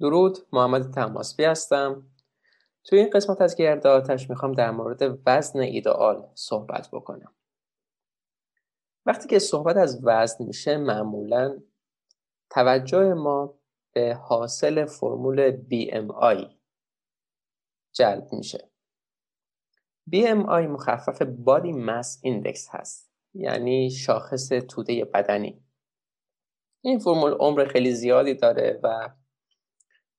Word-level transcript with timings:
درود 0.00 0.38
محمد 0.52 0.90
تماسبی 0.90 1.44
هستم. 1.44 2.06
توی 2.84 2.98
این 2.98 3.10
قسمت 3.10 3.40
از 3.40 3.56
گرد 3.56 3.86
آتش 3.86 4.30
می‌خوام 4.30 4.52
در 4.52 4.70
مورد 4.70 5.18
وزن 5.26 5.60
ایدئال 5.60 6.28
صحبت 6.34 6.88
بکنم. 6.92 7.34
وقتی 9.06 9.28
که 9.28 9.38
صحبت 9.38 9.76
از 9.76 10.00
وزن 10.02 10.44
میشه 10.44 10.76
معمولا 10.76 11.62
توجه 12.50 13.14
ما 13.14 13.58
به 13.92 14.14
حاصل 14.14 14.84
فرمول 14.84 15.52
BMI 15.52 16.54
جلب 17.92 18.28
میشه. 18.32 18.70
BMI 20.14 20.66
مخفف 20.68 21.22
Body 21.22 21.72
Mass 21.72 22.20
Index 22.26 22.58
هست 22.70 23.12
یعنی 23.34 23.90
شاخص 23.90 24.48
توده 24.48 25.04
بدنی. 25.04 25.64
این 26.84 26.98
فرمول 26.98 27.32
عمر 27.32 27.64
خیلی 27.64 27.92
زیادی 27.92 28.34
داره 28.34 28.80
و 28.82 29.10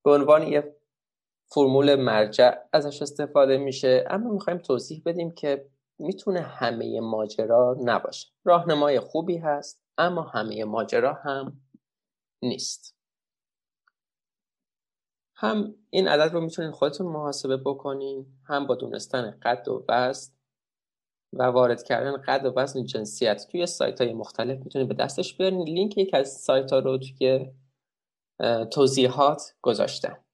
به 0.04 0.10
عنوان 0.10 0.42
یه 0.42 0.76
فرمول 1.54 1.94
مرجع 1.94 2.54
ازش 2.72 3.02
استفاده 3.02 3.58
میشه 3.58 4.04
اما 4.10 4.30
می‌خوایم 4.30 4.58
توضیح 4.58 5.02
بدیم 5.06 5.30
که 5.30 5.68
می‌تونه 5.98 6.40
همه 6.40 7.00
ماجرا 7.00 7.76
نباشه. 7.84 8.28
راهنمای 8.44 9.00
خوبی 9.00 9.36
هست 9.36 9.82
اما 9.98 10.22
همه 10.22 10.64
ماجرا 10.64 11.12
هم 11.12 11.60
نیست. 12.42 12.96
هم 15.36 15.74
این 15.90 16.08
عدد 16.08 16.32
رو 16.32 16.40
می‌تونید 16.40 16.70
خودتون 16.70 17.06
محاسبه 17.06 17.56
بکنین 17.56 18.26
هم 18.48 18.66
با 18.66 18.74
دونستن 18.74 19.38
قد 19.42 19.68
و 19.68 19.84
وزن 19.88 20.32
و 21.32 21.42
وارد 21.42 21.82
کردن 21.82 22.16
قد 22.16 22.46
و 22.46 22.52
وزن 22.56 22.84
جنسیت. 22.84 23.46
توی 23.50 23.66
سایت 23.66 24.00
های 24.00 24.12
مختلف 24.12 24.58
می‌تونید 24.58 24.88
به 24.88 24.94
دستش 24.94 25.36
بیارین. 25.36 25.62
لینک 25.62 25.98
یک 25.98 26.14
از 26.14 26.32
سایت 26.32 26.72
ها 26.72 26.78
رو 26.78 26.98
توی 26.98 27.52
توضیحات 28.72 29.42
گذاشتم. 29.62 30.24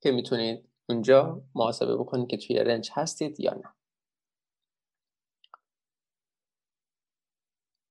که 0.00 0.10
می‌تونید 0.10 0.68
اونجا 0.88 1.42
محاسبه 1.54 1.96
بکنید 1.96 2.28
که 2.28 2.36
توی 2.36 2.56
رنج 2.56 2.90
هستید 2.92 3.40
یا 3.40 3.54
نه. 3.54 3.74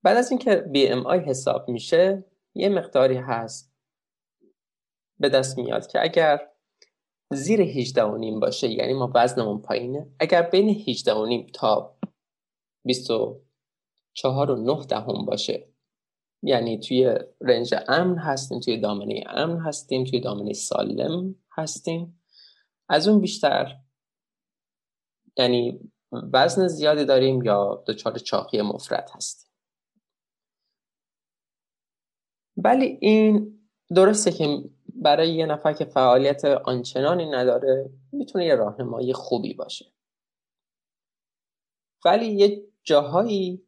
بعد 0.03 0.17
از 0.17 0.31
اینکه 0.31 0.71
BMI 0.73 1.27
حساب 1.27 1.69
میشه 1.69 2.25
یه 2.55 2.69
مقداری 2.69 3.17
هست 3.17 3.73
به 5.19 5.29
دست 5.29 5.57
میاد 5.57 5.87
که 5.87 6.03
اگر 6.03 6.49
زیر 7.31 7.61
18 7.61 8.03
و 8.03 8.17
نیم 8.17 8.39
باشه 8.39 8.67
یعنی 8.67 8.93
ما 8.93 9.11
وزنمون 9.15 9.61
پایینه 9.61 10.11
اگر 10.19 10.41
بین 10.41 10.69
18 10.69 11.13
و 11.13 11.25
نیم 11.25 11.47
تا 11.53 11.97
24 12.85 14.51
و 14.51 14.55
9 14.55 14.85
دهم 14.85 15.25
باشه 15.25 15.72
یعنی 16.43 16.79
توی 16.79 17.15
رنج 17.41 17.75
امن 17.87 18.17
هستیم 18.17 18.59
توی 18.59 18.77
دامنه 18.77 19.23
امن 19.27 19.59
هستیم 19.59 20.03
توی 20.03 20.19
دامنه 20.19 20.53
سالم 20.53 21.35
هستیم. 21.57 22.23
از 22.89 23.07
اون 23.07 23.21
بیشتر 23.21 23.79
یعنی 25.37 25.91
وزن 26.11 26.67
زیادی 26.67 27.05
داریم 27.05 27.43
یا 27.43 27.83
دچار 27.87 28.17
چاقی 28.17 28.61
مفرد 28.61 29.09
هستیم. 29.13 29.51
ولی 32.57 32.97
این 33.01 33.59
درسته 33.95 34.31
که 34.31 34.69
برای 34.95 35.35
یه 35.35 35.45
نفر 35.45 35.73
که 35.73 35.85
فعالیت 35.85 36.45
آنچنانی 36.45 37.25
نداره 37.29 37.89
می‌تونه 38.11 38.45
یه 38.45 38.55
راهنمایی 38.55 39.13
خوبی 39.13 39.53
باشه. 39.53 39.85
ولی 42.05 42.25
یه 42.25 42.63
جاهایی 42.83 43.67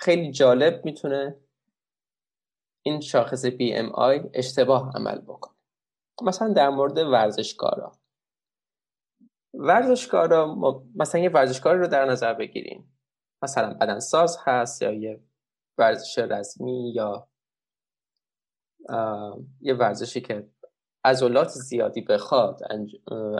خیلی 0.00 0.30
جالب 0.30 0.84
می‌تونه 0.84 1.36
این 2.82 3.00
شاخص 3.00 3.46
BMI 3.46 4.30
اشتباه 4.34 4.92
عمل 4.94 5.18
بکنه. 5.18 5.54
مثلا 6.22 6.52
در 6.52 6.68
مورد 6.68 6.98
ورزشکارا. 6.98 7.92
ورزشکارا 9.54 10.56
مثلا 10.94 11.20
یه 11.20 11.30
ورزشکاری 11.30 11.78
رو 11.78 11.86
در 11.86 12.04
نظر 12.04 12.34
بگیریم. 12.34 12.98
مثلا 13.42 13.74
بدنساز 13.74 14.38
هست 14.40 14.82
یا 14.82 14.92
یه 14.92 15.20
ورزش 15.78 16.18
رزمی 16.18 16.92
یا 16.94 17.28
یه 19.60 19.74
ورزشی 19.74 20.20
که 20.20 20.50
عضلات 21.04 21.48
زیادی 21.48 22.00
بخواد 22.00 22.60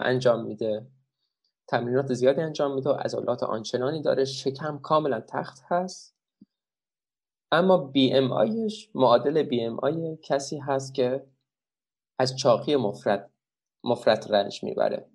انجام 0.02 0.44
میده. 0.44 0.86
تمرینات 1.68 2.14
زیادی 2.14 2.40
انجام 2.40 2.74
میده 2.74 2.90
و 2.90 2.92
عضلات 2.92 3.42
آنچنانی 3.42 4.02
داره. 4.02 4.24
شکم 4.24 4.78
کاملا 4.78 5.20
تخت 5.20 5.58
هست. 5.68 6.19
اما 7.52 7.78
بی 7.78 8.12
ام 8.12 8.32
آیش 8.32 8.90
معادل 8.94 9.42
بی 9.42 9.60
ام 9.64 9.80
آی 9.80 10.16
کسی 10.16 10.58
هست 10.58 10.94
که 10.94 11.26
از 12.18 12.36
چاقی 12.36 12.76
مفرد 12.76 13.30
مفرد 13.84 14.32
رنج 14.32 14.64
می‌بره. 14.64 15.10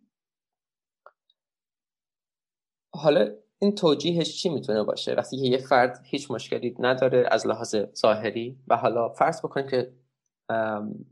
حالا 2.93 3.35
این 3.59 3.75
توجیهش 3.75 4.41
چی 4.41 4.49
می‌تونه 4.49 4.83
باشه؟ 4.83 5.13
وقتی 5.13 5.37
که 5.37 5.47
یه 5.47 5.57
فرد 5.57 6.01
هیچ 6.05 6.31
مشکلی 6.31 6.75
نداره 6.79 7.27
از 7.31 7.47
لحاظ 7.47 7.75
ظاهری 7.95 8.59
و 8.67 8.77
حالا 8.77 9.09
فرض 9.09 9.39
بکنید 9.39 9.69
که 9.69 9.93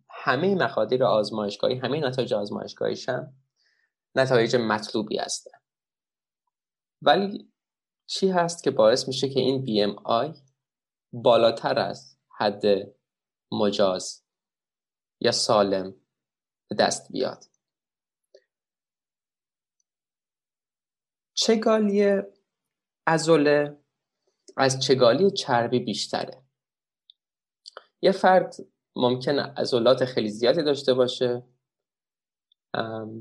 همه 0.09 0.55
مقادیر 0.55 1.03
آزمایشگاهی 1.03 1.75
همه 1.75 1.99
نتایج 1.99 2.33
آزمایشگاهیش 2.33 3.09
هم 3.09 3.33
نتایج 4.15 4.55
مطلوبی 4.55 5.17
هستن. 5.17 5.57
ولی 7.01 7.51
چی 8.05 8.29
هست 8.29 8.63
که 8.63 8.71
باعث 8.71 9.07
میشه 9.07 9.29
که 9.29 9.39
این 9.39 9.65
BMI 9.65 10.37
بالاتر 11.13 11.79
از 11.79 12.17
حد 12.37 12.63
مجاز 13.51 14.23
یا 15.19 15.31
سالم 15.31 15.95
به 16.69 16.75
دست 16.75 17.11
بیاد. 17.11 17.45
چگالی 21.33 22.21
ازوله 23.05 23.77
از 24.57 24.79
چگالی 24.79 25.31
چربی 25.31 25.79
بیشتره؟ 25.79 26.43
یه 28.01 28.11
فرد 28.11 28.55
ممکن 28.95 29.39
عضلات 29.39 30.05
خیلی 30.05 30.29
زیادی 30.29 30.63
داشته 30.63 30.93
باشه 30.93 31.43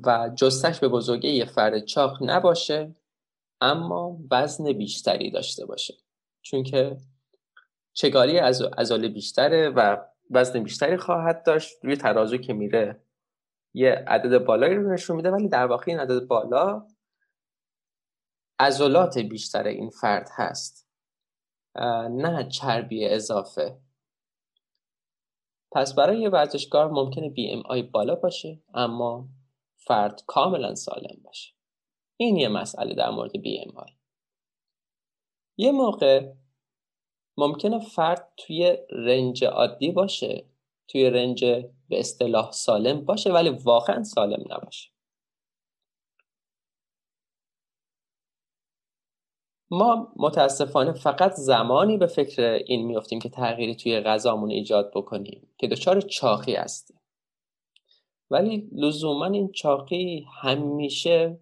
و 0.04 0.30
جستش 0.34 0.80
به 0.80 0.88
بزرگی 0.88 1.28
یه 1.28 1.44
فرد 1.44 1.84
چاق 1.84 2.18
نباشه 2.20 2.94
اما 3.60 4.18
وزن 4.30 4.72
بیشتری 4.72 5.30
داشته 5.30 5.66
باشه. 5.66 5.94
چون 6.42 6.62
که 6.62 6.96
چگالی 7.92 8.38
از 8.38 8.62
عضله 8.62 9.08
بیشتره 9.08 9.68
و 9.68 9.96
وزن 10.30 10.62
بیشتری 10.62 10.96
خواهد 10.96 11.42
داشت 11.42 11.84
روی 11.84 11.96
ترازو 11.96 12.36
که 12.36 12.52
میره. 12.52 13.02
یه 13.74 14.04
عدد 14.06 14.44
بالایی 14.44 14.74
رو 14.74 14.92
نشون 14.92 15.16
میده 15.16 15.30
ولی 15.30 15.48
در 15.48 15.66
واقع 15.66 15.84
این 15.86 15.98
عدد 15.98 16.26
بالا 16.26 16.86
عضلات 18.58 19.18
بیشتر 19.18 19.64
این 19.64 19.90
فرد 19.90 20.28
هست. 20.36 20.88
نه 22.10 22.48
چربی 22.48 23.08
اضافه. 23.08 23.78
پس 25.72 25.94
برای 25.94 26.20
یه 26.20 26.28
ورزشکار 26.28 26.90
ممکنه 26.90 27.30
بی 27.30 27.50
ام 27.50 27.62
آی 27.66 27.82
بالا 27.82 28.14
باشه 28.14 28.62
اما 28.74 29.28
فرد 29.76 30.22
کاملا 30.26 30.74
سالم 30.74 31.20
باشه. 31.24 31.54
این 32.16 32.36
یه 32.36 32.48
مسئله 32.48 32.94
در 32.94 33.10
مورد 33.10 33.32
بی 33.32 33.64
ام 33.64 33.76
آی. 33.76 33.92
یه 35.56 35.72
موقع 35.72 36.32
ممکنه 37.36 37.78
فرد 37.78 38.32
توی 38.36 38.78
رنج 38.90 39.44
عادی 39.44 39.90
باشه 39.90 40.46
توی 40.88 41.10
رنج 41.10 41.44
به 41.88 41.98
اصطلاح 41.98 42.50
سالم 42.50 43.04
باشه 43.04 43.32
ولی 43.32 43.48
واقعا 43.48 44.02
سالم 44.02 44.44
نباشه. 44.48 44.90
ما 49.70 50.12
متاسفانه 50.16 50.92
فقط 50.92 51.32
زمانی 51.32 51.98
به 51.98 52.06
فکر 52.06 52.42
این 52.42 52.86
میفتیم 52.86 53.18
که 53.18 53.28
تغییری 53.28 53.76
توی 53.76 54.00
غذامون 54.00 54.50
ایجاد 54.50 54.90
بکنیم 54.94 55.48
که 55.58 55.66
دچار 55.66 56.00
چاقی 56.00 56.54
هستیم. 56.54 57.00
ولی 58.30 58.68
لزوما 58.72 59.26
این 59.26 59.52
چاقی 59.52 60.26
همیشه 60.42 61.40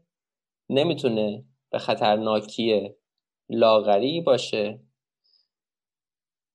نمی‌تونه 0.68 1.44
به 1.70 1.78
خطرناکی 1.78 2.94
لاغری 3.48 4.20
باشه. 4.20 4.80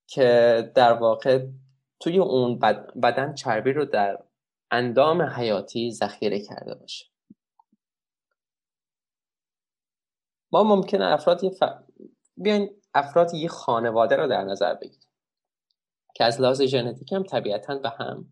که 0.07 0.71
در 0.75 0.93
واقع 0.93 1.47
توی 1.99 2.19
اون 2.19 2.59
بدن 3.03 3.33
چربی 3.33 3.73
رو 3.73 3.85
در 3.85 4.23
اندام 4.71 5.21
حیاتی 5.21 5.91
ذخیره 5.91 6.39
کرده 6.39 6.75
باشه. 6.75 7.05
ما 10.51 10.63
ممکنه 10.63 11.05
افراد 11.05 11.49
ف... 11.49 11.63
بیاین 12.37 12.81
افراد 12.93 13.33
یه 13.33 13.47
خانواده 13.47 14.15
رو 14.15 14.27
در 14.27 14.43
نظر 14.43 14.73
بگیریم 14.73 15.09
که 16.15 16.23
از 16.23 16.41
لحاظ 16.41 16.61
ژنتیک 16.61 17.13
هم 17.13 17.23
طبیعتا 17.23 17.75
به 17.75 17.89
هم 17.89 18.25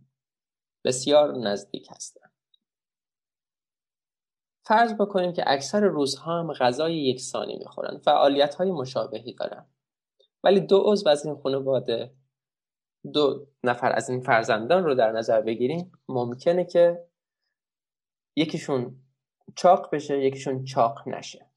بسیار 0.85 1.37
نزدیک 1.37 1.87
هستن. 1.91 2.29
فرض 4.65 4.93
بکنیم 4.93 5.33
که 5.33 5.43
اکثر 5.47 5.79
روزها 5.79 6.39
هم 6.39 6.53
غذای 6.53 6.95
یکسانی 6.95 7.55
می‌خورن 7.55 7.97
فعالیت 7.97 8.55
های 8.55 8.71
مشابهی 8.71 9.33
دارن. 9.33 9.72
ولی 10.43 10.59
دو 10.59 10.83
عضو 10.85 11.09
از 11.09 11.25
این 11.25 11.35
خانواده 11.35 12.13
دو 13.13 13.47
نفر 13.63 13.91
از 13.95 14.09
این 14.09 14.21
فرزندان 14.21 14.83
رو 14.83 14.95
در 14.95 15.11
نظر 15.11 15.41
بگیریم 15.41 15.91
ممکنه 16.09 16.65
که 16.65 17.07
یکیشون 18.35 18.95
چاق 19.55 19.95
بشه 19.95 20.19
یکیشون 20.19 20.63
چاق 20.63 21.07
نشه. 21.07 21.49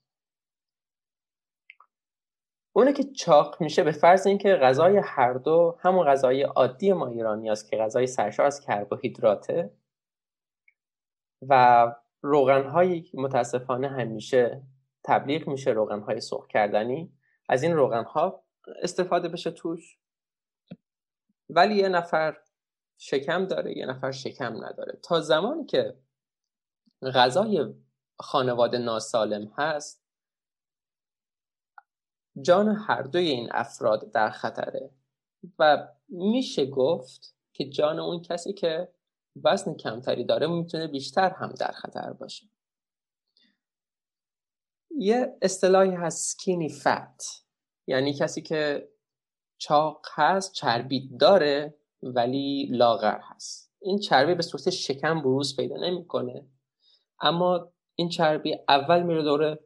اونه 2.72 2.92
که 2.92 3.04
چاق 3.04 3.60
میشه 3.60 3.82
به 3.82 3.92
فرض 3.92 4.26
اینکه 4.26 4.54
غذای 4.54 5.00
هر 5.04 5.32
دو 5.32 5.76
همون 5.80 6.06
غذای 6.06 6.42
عادی 6.42 6.92
ما 6.92 7.06
ایرانی 7.06 7.50
است 7.50 7.70
که 7.70 7.76
غذای 7.76 8.06
سرشار 8.06 8.46
از 8.46 8.60
کربوهیدراته 8.60 9.70
و 11.42 11.86
روغن 12.22 12.62
متاسفانه 13.14 13.88
همیشه 13.88 14.62
تبلیغ 15.04 15.48
میشه 15.48 15.70
روغن 15.70 16.00
های 16.00 16.20
سرخ 16.20 16.46
کردنی. 16.46 17.12
از 17.48 17.62
این 17.62 17.72
روغن 17.72 18.04
ها 18.04 18.45
استفاده 18.82 19.28
بشه 19.28 19.50
توش. 19.50 19.98
ولی 21.48 21.74
یه 21.74 21.88
نفر 21.88 22.36
شکم 22.98 23.46
داره 23.46 23.78
یه 23.78 23.86
نفر 23.86 24.10
شکم 24.10 24.64
نداره. 24.64 24.98
تا 25.02 25.20
زمانی 25.20 25.64
که 25.64 25.98
غذای 27.02 27.74
خانواده 28.18 28.78
ناسالم 28.78 29.52
هست 29.58 30.06
جان 32.42 32.68
هر 32.68 33.02
دوی 33.02 33.28
این 33.28 33.48
افراد 33.52 34.12
در 34.12 34.30
خطره. 34.30 34.90
و 35.58 35.88
میشه 36.08 36.66
گفت 36.66 37.36
که 37.52 37.68
جان 37.68 37.98
اون 37.98 38.22
کسی 38.22 38.52
که 38.52 38.92
وزن 39.44 39.74
کمتری 39.74 40.24
داره 40.24 40.46
می‌تونه 40.46 40.86
بیشتر 40.86 41.30
هم 41.30 41.52
در 41.52 41.72
خطر 41.72 42.12
باشه. 42.12 42.46
یه 44.90 45.38
اصطلاحی 45.42 45.90
هست 45.90 46.32
سکینی 46.32 46.68
فت 46.68 47.45
یعنی 47.86 48.14
کسی 48.14 48.42
که 48.42 48.88
چاق 49.58 50.06
هست 50.14 50.52
چربی 50.52 51.10
داره 51.20 51.74
ولی 52.02 52.68
لاغر 52.70 53.18
هست. 53.22 53.72
این 53.82 53.98
چربی 53.98 54.34
به 54.34 54.42
صورت 54.42 54.70
شکم 54.70 55.22
بروز 55.22 55.56
پیدا 55.56 55.76
نمی‌کنه. 55.76 56.46
اما 57.20 57.72
این 57.94 58.08
چربی 58.08 58.56
اول 58.68 59.02
میره 59.02 59.22
دور 59.22 59.58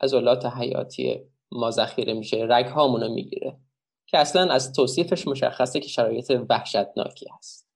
عضلات 0.00 0.46
حیاتی 0.46 1.20
ما 1.52 1.70
ذخیره 1.70 2.14
میشه 2.14 2.46
رگ 2.48 2.66
هامونو 2.66 3.08
می‌گیره 3.08 3.60
که 4.06 4.18
اصلا 4.18 4.52
از 4.52 4.72
توصیفش 4.72 5.28
مشخصه 5.28 5.80
که 5.80 5.88
شرایط 5.88 6.32
وحشتناکی 6.48 7.26
هست. 7.38 7.68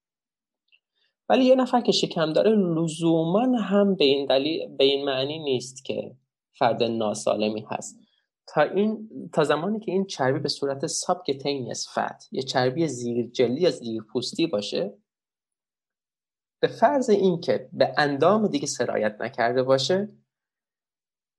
ولی 1.28 1.44
یه 1.44 1.54
نفر 1.54 1.80
که 1.80 1.92
شکم 1.92 2.32
داره 2.32 2.50
لزوما 2.50 3.58
هم 3.58 3.94
به 3.94 4.04
این 4.04 4.26
دلیل 4.26 4.76
به 4.76 4.84
این 4.84 5.04
معنی 5.04 5.38
نیست 5.38 5.84
که 5.84 6.16
فرد 6.58 6.82
ناسالمی 6.82 7.66
هست. 7.70 7.98
تا 8.46 8.62
این 8.62 9.08
تا 9.32 9.44
زمانی 9.44 9.80
که 9.80 9.92
این 9.92 10.06
چربی 10.06 10.38
به 10.38 10.48
صورت 10.48 10.86
سابکتینیس 10.86 11.88
فت 11.98 12.32
یه 12.32 12.42
چربی 12.42 12.88
زیر 12.88 13.26
جلی 13.26 13.60
یا 13.60 13.70
زیر 13.70 14.02
پوستی 14.02 14.46
باشه 14.46 14.98
به 16.62 16.68
فرض 16.68 17.10
اینکه 17.10 17.70
به 17.72 17.94
اندام 17.96 18.46
دیگه 18.46 18.66
سرایت 18.66 19.16
نکرده 19.20 19.62
باشه 19.62 20.08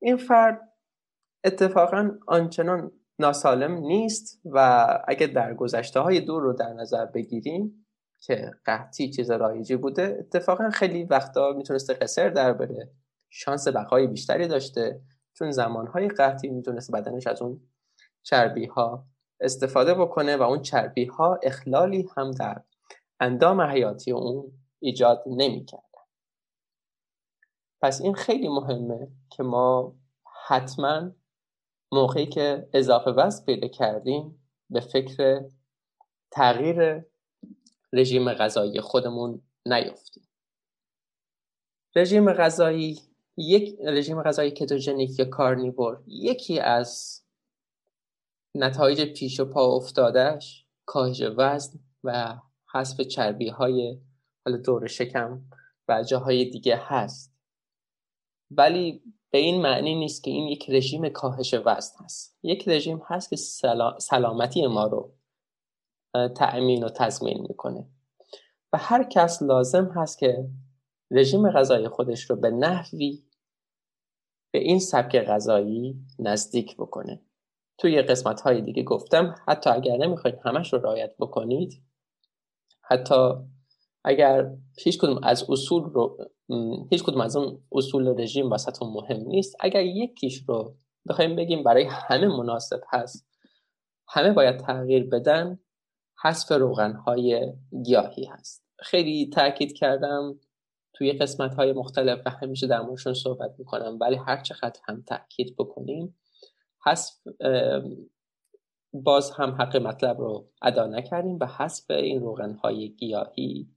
این 0.02 0.18
فرد 0.18 0.74
اتفاقا 1.44 2.12
آنچنان 2.28 2.92
ناسالم 3.20 3.72
نیست 3.72 4.42
و 4.46 4.88
اگه 5.08 5.28
در 5.28 5.54
گذشته 5.54 6.00
های 6.00 6.20
دور 6.20 6.44
رو 6.44 6.54
در 6.54 6.74
نظر 6.74 7.06
بگیریم 7.06 7.88
که 8.20 8.52
قحطی 8.66 9.10
چیز 9.10 9.32
رایجی 9.32 9.76
بوده 9.76 10.18
اتفاقا 10.20 10.70
خیلی 10.70 11.04
وقتا 11.04 11.54
می‌تونسته 11.58 11.94
قصر 11.94 12.30
در 12.30 12.54
بره 12.54 12.92
شانس 13.30 13.68
بقای 13.68 14.08
بیشتری 14.08 14.48
داشته. 14.48 15.02
چون 15.34 15.52
زمانهای 15.52 16.08
قحطی 16.08 16.50
می‌تونست 16.50 16.92
بدنش 16.92 17.28
از 17.28 17.42
اون 17.42 17.62
چربی 18.24 18.66
ها 18.66 19.06
استفاده 19.40 19.94
بکنه 19.94 20.38
و 20.38 20.42
اون 20.42 20.62
چربی 20.62 21.06
ها 21.06 21.40
اخلالی 21.44 22.10
هم 22.18 22.32
در 22.32 22.62
اندام 23.20 23.62
حیاتی 23.62 24.12
اون 24.12 24.52
ایجاد 24.80 25.24
نمی‌کردن 25.28 25.84
پس 27.82 28.02
این 28.02 28.14
خیلی 28.14 28.48
مهمه 28.48 29.08
که 29.30 29.44
ما 29.44 29.96
حتما 30.48 31.12
موقعی 31.92 32.26
که 32.26 32.70
اضافه 32.74 33.12
وزن 33.12 33.46
پیدا 33.46 33.68
کردیم 33.68 34.50
به 34.70 34.80
فکر 34.80 35.44
تغییر 36.32 37.06
رژیم 37.94 38.34
غذایی 38.34 38.82
خودمون 38.82 39.42
نیفتیم. 39.66 40.28
رژیم 41.96 42.34
غذایی 42.34 43.00
یک 43.38 43.78
رژیم 43.86 44.24
غذایی 44.24 44.52
کتوژنیک 44.52 45.20
یا 45.20 45.26
کارنیور 45.26 46.04
یکی 46.08 46.60
از 46.60 47.22
نتایج 48.56 49.14
پیش 49.14 49.40
و 49.40 49.46
پا 49.46 49.76
افتادهش 49.76 50.66
کاهش 50.86 51.22
وزن 51.38 51.80
و 52.04 52.38
حذف 52.74 53.02
چربی 53.02 53.50
های 53.50 54.00
حالا 54.46 54.58
دور 54.58 54.88
شکم 54.88 55.42
و 55.88 56.04
جاهای 56.04 56.46
دیگه 56.46 56.80
هست. 56.82 57.34
ولی 58.52 59.04
به 59.32 59.38
این 59.38 59.62
معنی 59.62 59.96
نیست 59.96 60.24
که 60.24 60.32
این 60.32 60.48
یک 60.48 60.70
رژیم 60.70 61.10
کاهش 61.10 61.54
وزن 61.54 62.04
هست. 62.04 62.38
یک 62.44 62.68
رژیم 62.68 63.02
هست 63.08 63.30
که 63.30 63.36
سلامتی 64.00 64.68
ما 64.68 64.88
رو 64.88 65.14
تأمین 66.36 66.84
و 66.84 66.90
تضمین 66.90 67.42
می‌کنه. 67.42 67.88
و 68.74 68.78
هر 68.78 69.04
کس 69.04 69.42
لازم 69.42 69.86
هست 69.86 70.20
که 70.20 70.50
رژیم 71.14 71.52
غذایی 71.52 71.88
خودش 71.88 72.30
رو 72.30 72.36
به 72.36 72.50
نحوی 72.50 73.24
به 74.52 74.60
این 74.60 74.80
سبک 74.80 75.16
غذایی 75.16 75.96
نزدیک 76.20 76.78
بکنه. 76.78 77.22
توی 77.78 78.02
قسمت 78.02 78.42
های 78.42 78.62
دیگه 78.62 78.84
گفتم 78.84 79.36
حتی 79.48 79.70
اگر 79.70 79.98
نمی‌خواید 79.98 80.40
همش 80.46 80.74
رو 80.74 80.80
رعایت 80.80 81.16
بکنید 81.20 81.84
حتی 82.82 83.16
اگر 84.04 84.52
هیچ 84.78 84.98
کدوم 84.98 85.20
از 85.24 85.46
اصول 85.50 85.84
رو 85.84 86.18
هیچ 86.92 87.04
کدوم 87.04 87.22
از 87.22 87.36
اون 87.36 87.64
اصول 87.72 88.22
رژیم 88.22 88.50
واسهتون 88.50 88.94
مهم 88.94 89.28
نیست. 89.28 89.56
اگر 89.60 89.84
یکیش 89.84 90.44
رو 90.48 90.76
بخوایم 91.10 91.36
بگیم 91.36 91.64
برای 91.64 91.88
همه 91.90 92.28
مناسب 92.28 92.82
هست 92.90 93.28
همه 94.08 94.32
باید 94.32 94.60
تغییر 94.60 95.10
بدن 95.10 95.60
حذف 96.24 96.52
روغن 96.52 96.94
های 96.94 97.54
گیاهی 97.86 98.26
هست. 98.26 98.64
خیلی 98.80 99.30
تاکید 99.30 99.74
کردم 99.74 100.40
توی 100.94 101.14
قسمت 101.14 101.54
های 101.54 101.74
مختلف 101.74 102.22
و 102.26 102.30
همیشه 102.30 102.68
در 102.68 102.82
موردشون 102.82 103.14
صحبت 103.14 103.56
می‌کنم 103.58 103.98
ولی 104.02 104.16
هر 104.16 104.42
چقدر 104.42 104.80
هم 104.88 105.02
تاکید 105.02 105.56
بکنیم 105.58 106.18
حذف 106.86 107.12
باز 108.94 109.32
هم 109.32 109.50
حق 109.52 109.78
مطلب 109.78 110.20
رو 110.20 110.50
ادا 110.62 110.88
نکردیم 110.88 111.38
و 111.42 111.46
حذف 111.46 111.92
این 111.92 112.22
روغن 112.22 112.54
های 112.54 112.90
گیاهی 112.90 113.70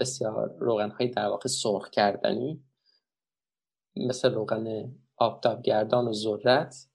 بسیار 0.00 0.56
روغن 0.58 0.90
های 0.90 1.08
در 1.08 1.28
واقع 1.28 1.48
سرخ 1.48 1.90
کردنی 1.90 2.64
مثل 3.96 4.34
روغن 4.34 4.94
آفتابگردان 5.16 6.08
و 6.08 6.12
ذرت 6.12 6.88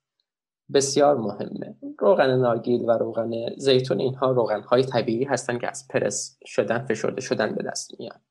بسیار 0.74 1.18
مهمه. 1.18 1.78
روغن 2.00 2.40
نارگیل 2.40 2.82
و 2.82 2.92
روغن 2.92 3.56
زیتون 3.58 4.00
اینها 4.00 4.32
روغن 4.32 4.62
های 4.62 4.84
طبیعی 4.84 5.24
هستن 5.24 5.60
که 5.60 5.70
از 5.70 5.88
پرس 5.88 6.38
شدن 6.46 6.86
فشرده 6.86 7.22
شدن 7.22 7.56
به 7.56 7.64
دست 7.64 8.00
میان. 8.00 8.22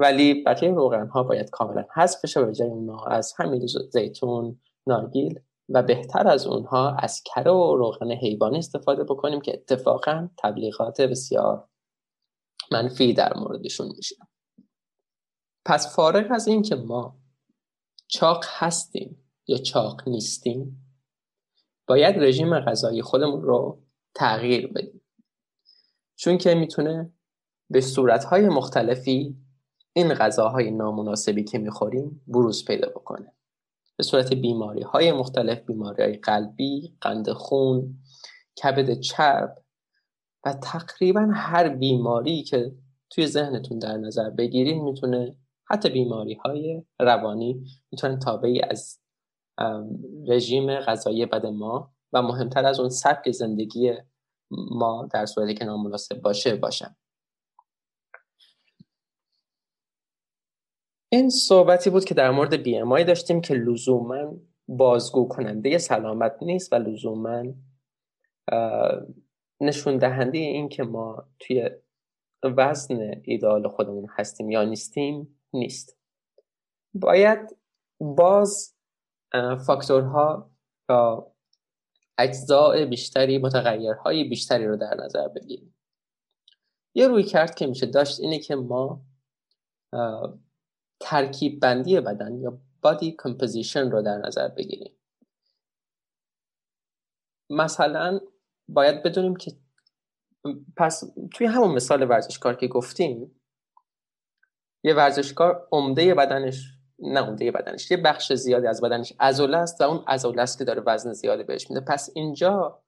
ولی 0.00 0.42
بقیه 0.42 0.70
روغن 0.70 1.08
ها 1.08 1.22
باید 1.22 1.50
کاملا 1.50 1.84
حذف 1.94 2.24
بشه 2.24 2.40
و 2.40 2.52
جای 2.52 2.68
اونها 2.68 3.06
از 3.06 3.34
همین 3.38 3.66
زیتون 3.92 4.60
نارگیل 4.86 5.40
و 5.68 5.82
بهتر 5.82 6.28
از 6.28 6.46
اونها 6.46 6.96
از 6.98 7.22
کره 7.22 7.50
و 7.50 7.76
روغن 7.76 8.10
حیوانی 8.10 8.58
استفاده 8.58 9.04
بکنیم 9.04 9.40
که 9.40 9.52
اتفاقا 9.52 10.28
تبلیغات 10.38 11.00
بسیار 11.00 11.68
منفی 12.72 13.12
در 13.12 13.34
موردشون 13.36 13.88
میشه. 13.96 14.16
پس 15.64 15.96
فارغ 15.96 16.26
از 16.30 16.48
این 16.48 16.62
که 16.62 16.74
ما 16.74 17.20
چاق 18.08 18.44
هستیم 18.48 19.32
یا 19.46 19.56
چاق 19.56 20.08
نیستیم 20.08 20.86
باید 21.86 22.18
رژیم 22.18 22.60
غذایی 22.60 23.02
خودمون 23.02 23.42
رو 23.42 23.82
تغییر 24.14 24.72
بدیم. 24.72 25.00
چون 26.16 26.38
که 26.38 26.54
می‌تونه 26.54 27.12
به 27.70 27.80
صورتهای 27.80 28.48
مختلفی 28.48 29.36
این 29.92 30.14
غذاهای 30.14 30.70
نامناسبی 30.70 31.44
که 31.44 31.58
می‌خوریم 31.58 32.22
بروز 32.28 32.64
پیدا 32.64 32.88
بکنه. 32.88 33.32
به 33.96 34.04
صورت 34.04 34.32
بیماری 34.34 34.82
های 34.82 35.12
مختلف 35.12 35.60
بیماری 35.60 36.02
های 36.02 36.16
قلبی، 36.16 36.96
قند 37.00 37.32
خون، 37.32 37.98
کبد 38.62 39.00
چرب 39.00 39.62
و 40.44 40.52
تقریبا 40.52 41.28
هر 41.34 41.68
بیماری 41.68 42.42
که 42.42 42.72
توی 43.10 43.26
ذهنتون 43.26 43.78
در 43.78 43.96
نظر 43.96 44.30
بگیرید 44.30 44.82
می‌تونه 44.82 45.36
حتی 45.64 45.90
بیماری 45.90 46.34
های 46.34 46.82
روانی 47.00 47.64
می‌تونن 47.92 48.18
تابعی 48.18 48.62
از 48.62 48.98
رژیم 50.28 50.76
غذایی 50.76 51.26
بد 51.26 51.46
ما 51.46 51.92
و 52.12 52.22
مهمتر 52.22 52.66
از 52.66 52.80
اون 52.80 52.88
سبک 52.88 53.30
زندگی 53.30 53.92
ما 54.50 55.08
در 55.12 55.26
صورتی 55.26 55.54
که 55.54 55.64
نامناسب 55.64 56.20
باشه 56.20 56.56
باشن. 56.56 56.96
این 61.12 61.30
صحبتی 61.30 61.90
بود 61.90 62.04
که 62.04 62.14
در 62.14 62.30
مورد 62.30 62.54
بی 62.54 62.76
ام 62.76 63.02
داشتیم 63.02 63.40
که 63.40 63.54
لزوما 63.54 64.32
بازگو 64.68 65.28
کننده 65.28 65.78
سلامت 65.78 66.36
نیست 66.42 66.72
و 66.72 66.76
لزوما 66.76 67.44
نشون 69.60 69.98
دهنده 69.98 70.38
این 70.38 70.68
که 70.68 70.82
ما 70.82 71.28
توی 71.38 71.70
وزن 72.44 73.20
ایدال 73.24 73.68
خودمون 73.68 74.06
هستیم 74.10 74.50
یا 74.50 74.64
نیستیم 74.64 75.40
نیست. 75.52 75.98
باید 76.94 77.56
باز 78.00 78.74
فاکتورها 79.66 80.50
یا 80.90 81.32
اجزاء 82.18 82.84
بیشتری 82.84 83.38
متغیرهای 83.38 84.24
بیشتری 84.24 84.66
رو 84.66 84.76
در 84.76 84.94
نظر 85.04 85.28
بگیریم. 85.28 85.74
یه 86.94 87.08
روی 87.08 87.22
کرد 87.22 87.54
که 87.54 87.66
میشه 87.66 87.86
داشت 87.86 88.20
اینه 88.20 88.38
که 88.38 88.56
ما 88.56 89.02
ترکیب 91.00 91.60
بندی 91.60 92.00
بدن 92.00 92.40
یا 92.40 92.58
body 92.82 93.14
composition 93.18 93.90
رو 93.90 94.02
در 94.02 94.18
نظر 94.18 94.48
بگیریم. 94.48 94.92
مثلا 97.50 98.20
باید 98.68 99.02
بدونیم 99.02 99.36
که 99.36 99.52
پس 100.76 101.04
توی 101.32 101.46
همون 101.46 101.74
مثال 101.74 102.10
ورزشکار 102.10 102.54
که 102.54 102.68
گفتیم 102.68 103.40
یه 104.84 104.94
ورزشکار 104.94 105.68
عمده 105.72 106.14
بدنش 106.14 106.80
نه 106.98 107.20
عمده 107.20 107.50
بدنش 107.50 107.90
یه 107.90 107.96
بخش 107.96 108.32
زیادی 108.32 108.66
از 108.66 108.80
بدنش 108.80 109.12
عضله 109.18 109.56
است 109.56 109.80
و 109.80 109.84
اون 109.84 110.04
عضله 110.06 110.42
است 110.42 110.58
که 110.58 110.64
داره 110.64 110.82
وزن 110.86 111.12
زیادی 111.12 111.42
بهش 111.42 111.70
میده. 111.70 111.80
پس 111.80 112.10
اینجا 112.14 112.82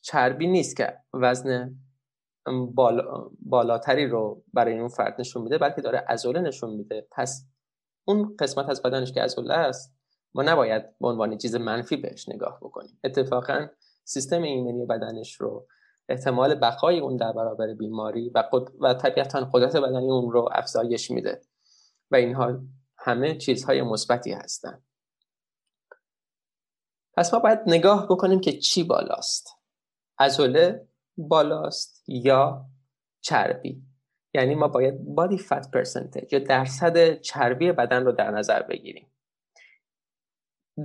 چربی 0.00 0.46
نیست 0.46 0.76
که 0.76 0.96
وزن 1.14 1.74
بالاتری 3.40 4.06
رو 4.06 4.42
برای 4.52 4.78
اون 4.78 4.88
فرد 4.88 5.16
نشون 5.18 5.42
میده 5.42 5.58
بلکه 5.58 5.80
داره 5.80 6.04
ازوله 6.08 6.40
نشون 6.40 6.70
میده. 6.70 7.06
پس 7.10 7.46
اون 8.04 8.36
قسمت 8.38 8.68
از 8.68 8.82
بدنش 8.82 9.12
که 9.12 9.22
ازوله 9.22 9.54
است 9.54 9.94
ما 10.34 10.42
نباید 10.42 10.98
به 11.00 11.08
عنوان 11.08 11.38
چیز 11.38 11.54
منفی 11.54 11.96
بهش 11.96 12.28
نگاه 12.28 12.58
بکنیم. 12.62 12.98
اتفاقا 13.04 13.66
سیستم 14.04 14.42
ایمنی 14.42 14.86
بدنش 14.86 15.34
رو 15.34 15.66
احتمال 16.08 16.54
بقای 16.54 17.00
اون 17.00 17.16
در 17.16 17.32
برابر 17.32 17.74
بیماری 17.74 18.30
و, 18.34 18.44
و 18.80 18.94
طبیعتا 18.94 19.50
قدرت 19.52 19.76
بدنی 19.76 20.10
اون 20.10 20.32
رو 20.32 20.48
افزایش 20.52 21.10
میده. 21.10 21.40
و 22.10 22.16
اینها 22.16 22.60
همه 22.98 23.36
چیزهای 23.36 23.82
مثبتی 23.82 24.32
هستند 24.32 24.82
پس 27.16 27.34
ما 27.34 27.40
باید 27.40 27.58
نگاه 27.66 28.06
بکنیم 28.10 28.40
که 28.40 28.52
چی 28.52 28.84
بالاست. 28.84 29.48
ازوله 30.18 30.88
بالاست 31.28 32.04
یا 32.08 32.66
چربی. 33.20 33.82
یعنی 34.34 34.54
ما 34.54 34.68
باید 34.68 35.14
بادی 35.14 35.38
فت 35.38 35.70
پرسنتج 35.70 36.32
یا 36.32 36.38
درصد 36.38 37.20
چربی 37.20 37.72
بدن 37.72 38.04
رو 38.04 38.12
در 38.12 38.30
نظر 38.30 38.62
بگیریم. 38.62 39.06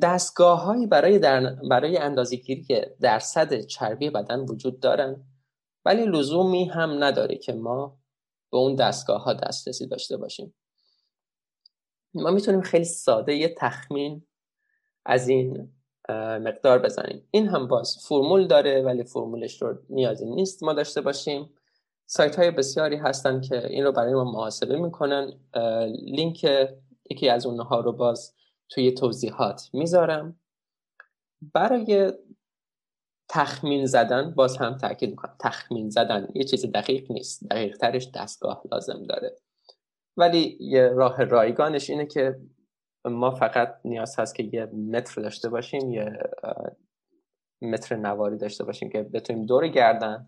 دستگاه 0.01 0.63
هایی 0.63 0.87
برای, 0.87 1.19
در... 1.19 1.55
برای 1.69 1.97
اندازگیری 1.97 2.85
درصد 3.01 3.61
چربی 3.61 4.09
بدن 4.09 4.39
وجود 4.39 4.79
دارن 4.79 5.25
ولی 5.85 6.05
لزومی 6.05 6.65
هم 6.65 7.03
نداره 7.03 7.37
که 7.37 7.53
ما 7.53 7.99
به 8.51 8.57
اون 8.57 8.75
دستگاه 8.75 9.23
ها 9.23 9.33
دسترسی 9.33 9.87
داشته 9.87 10.17
باشیم. 10.17 10.55
ما 12.13 12.31
می‌تونیم 12.31 12.61
خیلی 12.61 12.85
ساده 12.85 13.35
یه 13.35 13.55
تخمین 13.57 14.27
از 15.05 15.27
این 15.27 15.74
مقدار 16.09 16.79
بزنیم. 16.79 17.27
این 17.31 17.47
هم 17.47 17.67
باز 17.67 17.97
فرمول 18.07 18.47
داره 18.47 18.81
ولی 18.81 19.03
فرمولش 19.03 19.61
رو 19.61 19.77
نیازی 19.89 20.25
نیست 20.25 20.63
ما 20.63 20.73
داشته 20.73 21.01
باشیم. 21.01 21.49
سایت 22.05 22.35
های 22.35 22.51
بسیاری 22.51 22.95
هستن 22.95 23.41
که 23.41 23.67
این 23.67 23.83
رو 23.83 23.91
برای 23.91 24.13
ما 24.13 24.23
محاسبه 24.23 24.77
می‌کنن. 24.77 25.33
لینک 26.01 26.47
یکی 27.11 27.29
از 27.29 27.45
اونها 27.45 27.79
رو 27.79 27.91
باز 27.91 28.33
توی 28.69 28.91
توضیحات 28.91 29.69
می‌ذارم. 29.73 30.39
برای 31.53 32.13
تخمین 33.29 33.85
زدن 33.85 34.31
باز 34.31 34.57
هم 34.57 34.77
تاکید 34.77 35.09
می‌کنم. 35.09 35.35
تخمین 35.39 35.89
زدن 35.89 36.27
یه 36.35 36.43
چیز 36.43 36.65
دقیق 36.65 37.11
نیست. 37.11 37.47
دقیق 37.49 37.77
ترش 37.77 38.09
دستگاه 38.15 38.61
لازم 38.71 39.03
داره. 39.03 39.35
ولی 40.17 40.57
یه 40.59 40.87
راه 40.87 41.23
رایگانش 41.23 41.89
اینه 41.89 42.05
که 42.05 42.39
ما 43.05 43.31
فقط 43.31 43.79
نیاز 43.85 44.19
هست 44.19 44.35
که 44.35 44.49
یه 44.53 44.65
متر 44.65 45.21
داشته 45.21 45.49
باشیم 45.49 45.91
یه 45.91 46.17
متر 47.61 47.95
نواری 47.95 48.37
داشته 48.37 48.63
باشیم 48.63 48.89
که 48.89 49.03
بتونیم 49.03 49.45
دور 49.45 49.67
گردن 49.67 50.27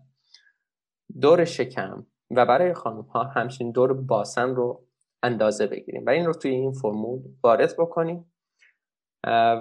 دور 1.20 1.44
شکم 1.44 2.06
و 2.30 2.46
برای 2.46 2.74
خانم 2.74 3.00
ها 3.00 3.24
همچنین 3.24 3.72
دور 3.72 3.92
باسن 3.92 4.54
رو 4.54 4.88
اندازه 5.22 5.66
بگیریم. 5.66 6.06
و 6.06 6.10
این 6.10 6.26
رو 6.26 6.32
توی 6.32 6.50
این 6.50 6.72
فرمول 6.72 7.22
وارد 7.42 7.74
بکنیم 7.78 8.32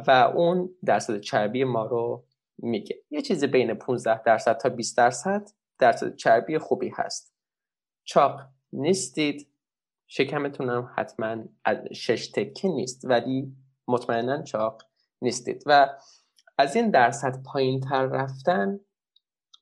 و 0.08 0.32
اون 0.36 0.70
درصد 0.86 1.20
چربی 1.20 1.64
ما 1.64 1.86
رو 1.86 2.26
میگه. 2.58 2.96
یه 3.10 3.22
چیزی 3.22 3.48
بین 3.48 3.74
15 3.74 4.24
درصد 4.24 4.58
تا 4.58 4.70
20 4.70 4.98
درصد 4.98 5.50
درصد 5.80 6.16
چربی 6.16 6.58
خوبی 6.58 6.92
هست. 6.96 7.36
چاق 8.04 8.42
نیستید. 8.74 9.48
شکمتون 10.08 10.70
هم 10.70 10.92
حتما 10.96 11.44
شش 11.94 12.28
تکه 12.28 12.68
نیست 12.68 13.06
ولی 13.06 13.56
مطمئنا 13.88 14.44
چاق 14.44 14.82
نیستید. 15.22 15.64
و 15.66 15.90
از 16.58 16.76
این 16.76 16.92
درصد 16.92 17.44
پایین 17.44 17.82
تر 17.82 18.06
رفتن 18.06 18.80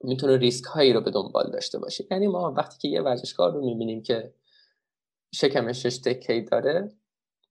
می‌تونه 0.04 0.38
ریسک 0.38 0.66
هایی 0.66 0.94
رو 0.94 1.02
به 1.02 1.12
دنبال 1.12 1.52
داشته 1.52 1.80
باشه. 1.80 2.06
یعنی 2.12 2.28
ما 2.28 2.54
وقتی 2.58 2.78
که 2.78 2.88
یه 2.88 3.02
ورزشکار 3.02 3.54
رو 3.54 3.66
می‌بینیم 3.66 4.04
که 4.04 4.34
شکم 5.34 5.72
شش 5.72 5.98
تکه 5.98 6.46
داره 6.52 6.92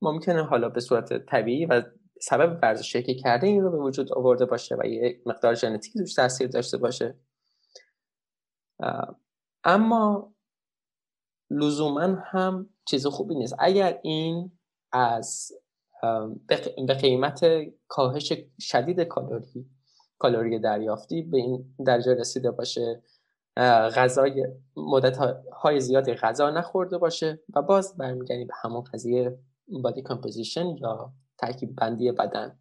ممکنه 0.03 0.45
حالا 0.45 0.69
به 0.69 0.81
صورت 0.81 1.27
طبیعی 1.27 1.67
و 1.67 1.83
سبب 2.21 2.59
ورزشی 2.63 3.03
که 3.03 3.15
کرده 3.15 3.47
این 3.47 3.63
رو 3.63 3.71
به 3.71 3.79
وجود 3.79 4.13
آورده 4.13 4.45
باشه 4.47 4.77
و 4.79 4.87
یه 4.87 5.23
مقدار 5.27 5.55
ژنتیکی 5.55 5.99
توش 5.99 6.15
تاثیر 6.15 6.47
داشته 6.49 6.79
باشه. 6.79 7.19
اما 9.65 10.34
لزوما 11.55 12.17
هم 12.25 12.71
چیز 12.85 13.07
خوبی 13.07 13.35
نیست. 13.35 13.55
اگر 13.59 13.99
این 14.03 14.53
از 14.93 15.53
به 16.87 16.95
قیمت 16.95 17.45
کاهش 17.89 18.33
شدید 18.61 19.01
کالری 19.01 19.67
کالری 20.19 20.59
دریافتی 20.59 21.23
به 21.23 21.37
این 21.37 21.75
درجه 21.87 22.15
رسیده 22.15 22.51
باشه 22.51 23.03
غذای 23.97 24.47
مدت 24.77 25.17
های 25.53 25.81
زیادی 25.81 26.15
غذا 26.15 26.51
نخورده 26.51 26.99
باشه 26.99 27.41
و 27.55 27.63
باز 27.63 27.97
برمیگردیم 27.97 28.47
به 28.47 28.55
همون 28.63 28.85
قضیه 28.85 29.39
body 29.83 30.03
composition 30.03 30.67
یا 30.67 31.13
ترکیب 31.39 31.77
بندی 31.77 32.13
بدن. 32.13 32.59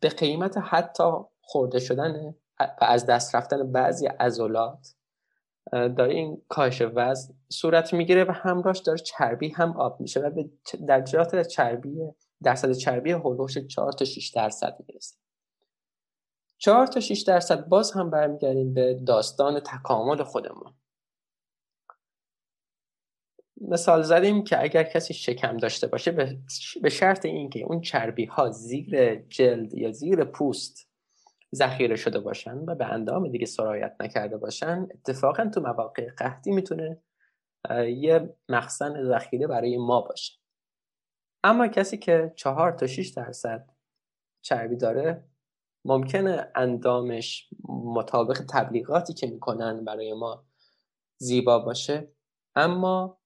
به 0.00 0.08
قیمت 0.18 0.58
حتی 0.58 1.10
خورده 1.40 1.78
شدن 1.78 2.34
و 2.60 2.84
از 2.84 3.06
دست 3.06 3.34
رفتن 3.34 3.72
بعضی 3.72 4.06
عضلات 4.06 4.94
داره 5.74 6.14
این 6.14 6.42
کاهش 6.48 6.82
وزن 6.94 7.34
صورت 7.48 7.94
می‌گیره 7.94 8.24
و 8.24 8.30
همراهش 8.30 8.78
داره 8.78 8.98
چربی 8.98 9.48
هم 9.48 9.76
آب 9.76 10.00
میشه 10.00 10.20
و 10.20 10.30
به 10.30 10.50
درجات 10.88 11.42
چربی 11.46 11.96
درصد 12.42 12.72
چربی 12.72 13.12
هولوش 13.12 13.58
4 13.58 13.92
تا 13.92 14.04
6 14.04 14.28
درصد 14.28 14.76
می‌رسه. 14.88 15.16
4 16.58 16.86
تا 16.86 17.00
6 17.00 17.22
درصد 17.22 17.68
باز 17.68 17.92
هم 17.92 18.10
برمیگردیم 18.10 18.74
به 18.74 18.94
داستان 19.06 19.60
تکامل 19.60 20.22
خودمون. 20.22 20.74
مثال 23.60 24.02
زدیم 24.02 24.44
که 24.44 24.62
اگر 24.62 24.82
کسی 24.82 25.14
شکم 25.14 25.56
داشته 25.56 25.86
باشه 25.86 26.12
به 26.82 26.90
شرط 26.90 27.26
اینکه 27.26 27.60
اون 27.60 27.80
چربی 27.80 28.24
ها 28.24 28.50
زیر 28.50 29.14
جلد 29.14 29.74
یا 29.74 29.92
زیر 29.92 30.24
پوست 30.24 30.93
ذخیره 31.54 31.96
شده 31.96 32.20
باشن 32.20 32.58
و 32.58 32.74
به 32.74 32.86
اندام 32.86 33.28
دیگه 33.28 33.46
سرایت 33.46 33.96
نکرده 34.00 34.36
باشن 34.36 34.88
اتفاقا 34.94 35.50
تو 35.54 35.60
مواقع 35.60 36.10
قحطی 36.10 36.50
می‌تونه 36.50 37.02
یه 37.86 38.36
مخزن 38.48 39.04
ذخیره 39.04 39.46
برای 39.46 39.76
ما 39.76 40.00
باشه. 40.00 40.38
اما 41.44 41.68
کسی 41.68 41.98
که 41.98 42.32
چهار 42.36 42.72
تا 42.72 42.86
6 42.86 43.08
درصد 43.08 43.70
چربی 44.44 44.76
داره 44.76 45.24
ممکنه 45.84 46.52
اندامش 46.54 47.48
مطابق 47.68 48.40
تبلیغاتی 48.50 49.14
که 49.14 49.26
می‌کنن 49.26 49.84
برای 49.84 50.12
ما 50.12 50.44
زیبا 51.20 51.58
باشه 51.58 52.12
اما 52.56 53.18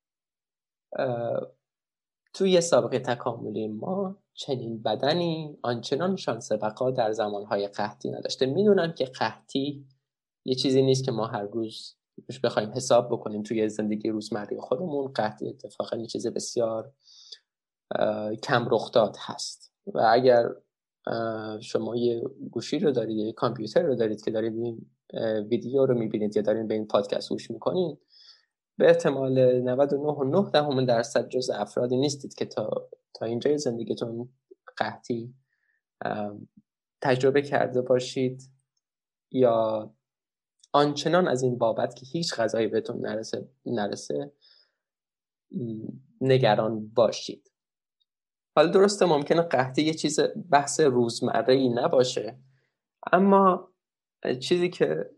توی 2.33 2.61
سابقه 2.61 2.99
تکاملی 2.99 3.69
ما 3.69 4.17
چنین 4.35 4.83
بدنی 4.83 5.59
آنچنان 5.63 6.17
شانس 6.17 6.53
بقا 6.53 6.91
در 6.91 7.13
زمانهای 7.13 7.69
قحطی 7.69 8.11
نداشته. 8.11 8.47
می‌دونم 8.47 8.93
که 8.93 9.05
قحطی 9.05 9.87
یه 10.45 10.55
چیزی 10.55 10.83
نیست 10.83 11.05
که 11.05 11.13
ما 11.13 11.27
هر 11.27 11.43
روز 11.43 11.95
بخوایم 12.45 12.71
حساب 12.71 13.09
بکنیم 13.09 13.43
توی 13.43 13.69
زندگی 13.69 14.09
روزمره 14.09 14.61
خودمون. 14.61 15.13
قحطی 15.13 15.49
اتفاقا 15.49 15.97
یه 15.97 16.07
چیز 16.07 16.27
بسیار 16.27 16.93
کم 18.43 18.69
رخداد 18.71 19.17
هست. 19.19 19.73
و 19.87 20.09
اگر 20.13 20.49
شما 21.61 21.97
یه 21.97 22.23
گوشی 22.51 22.79
رو 22.79 22.91
دارید 22.91 23.17
یه 23.17 23.33
کامپیوتر 23.33 23.83
رو 23.83 23.95
دارید 23.95 24.25
که 24.25 24.31
دارید 24.31 24.55
این 24.57 24.87
ویدیو 25.51 25.87
رو 25.87 25.99
می‌بینید 25.99 26.37
یا 26.37 26.43
دارید 26.43 26.69
به 26.69 26.75
این 26.75 26.87
پادکست 26.87 27.29
گوش 27.29 27.51
می‌کنید 27.51 27.99
به 28.79 28.89
احتمال 28.89 29.63
99.9 30.47 30.51
دهم 30.53 30.85
درصد 30.85 31.29
جز 31.29 31.51
افرادی 31.51 31.97
نیستید 31.97 32.35
که 32.35 32.45
تا 32.45 32.89
تا 33.15 33.27
اینجای 33.27 33.59
زندگیتون 33.59 34.29
قحطی 34.77 35.35
تجربه 37.01 37.43
کرده 37.43 37.83
باشید 37.83 38.43
یا 39.31 39.91
آنچنان 40.73 41.29
از 41.29 41.43
این 41.43 41.59
بابت 41.59 41.95
که 41.95 42.07
هیچ 42.07 42.35
غذایی 42.35 42.67
بهتون 42.67 43.07
نرسه, 43.07 43.49
نرسه 43.67 44.33
نگران 46.21 46.89
باشید. 46.89 47.53
حالا 48.57 48.71
درسته 48.71 49.07
ممکنه 49.07 49.43
قحطی 49.43 49.83
یه 49.83 49.95
چیز 49.95 50.21
بحث 50.51 50.81
روزمره 50.81 51.55
ای 51.55 51.69
نباشه 51.69 52.39
اما 53.13 53.73
چیزی 54.41 54.69
که 54.69 55.11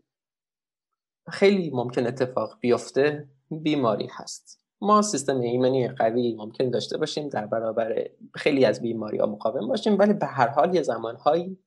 خیلی 1.29 1.69
ممکن 1.73 2.07
اتفاق 2.07 2.59
بیفته 2.59 3.29
بیماری 3.51 4.07
هست. 4.11 4.61
ما 4.81 5.01
سیستم 5.01 5.39
ایمنی 5.39 5.87
قوی 5.87 6.35
ممکن 6.35 6.69
داشته 6.69 6.97
باشیم 6.97 7.29
در 7.29 7.45
برابر 7.45 8.09
خیلی 8.35 8.65
از 8.65 8.81
بیماری 8.81 9.17
ها 9.17 9.25
مقاوم 9.25 9.67
باشیم 9.67 9.99
ولی 9.99 10.13
به 10.13 10.25
هر 10.25 10.47
حال 10.47 10.75
یه 10.75 10.81
زمانهایی 10.81 11.59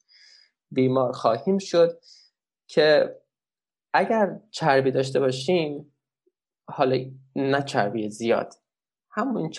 بیمار 0.71 1.13
خواهیم 1.13 1.59
شد 1.59 2.01
که 2.67 3.17
اگر 3.95 4.41
چربی 4.51 4.91
داشته 4.91 5.21
باشیم 5.21 5.93
حالا 6.69 7.05
نه 7.37 7.63
چربی 7.63 8.11
زیاد 8.11 8.55
همون 9.11 9.51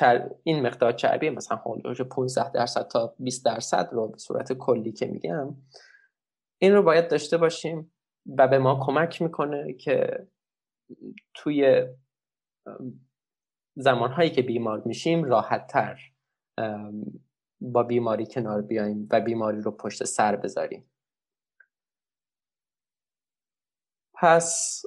این 0.44 0.62
مقدار 0.62 0.92
چربی 0.92 1.30
مثلا 1.30 1.58
حدود 1.58 2.02
15 2.02 2.52
درصد 2.52 2.88
تا 2.88 3.16
20 3.20 3.46
درصد 3.46 3.90
رو 3.92 4.08
به 4.08 4.18
صورت 4.18 4.54
کلی 4.54 4.92
که 4.92 5.06
میگم 5.06 5.56
این 6.58 6.74
رو 6.74 6.84
باید 6.84 7.08
داشته 7.08 7.38
باشیم 7.38 7.92
و 8.38 8.48
به 8.48 8.58
ما 8.58 8.80
کمک 8.86 9.22
می‌کنه 9.22 9.74
که 9.74 10.28
توی 11.34 11.86
زمانهایی 13.76 14.30
که 14.30 14.42
بیمار 14.42 14.82
میشیم 14.86 15.24
راحت 15.24 15.68
تر 15.68 16.12
با 17.62 17.84
بیماری 17.84 18.26
کنار 18.26 18.62
بیایم 18.62 19.08
و 19.12 19.22
بیماری 19.22 19.62
رو 19.62 19.72
پشت 19.72 20.04
سر 20.04 20.36
بذاریم. 20.36 20.92
پس 24.14 24.82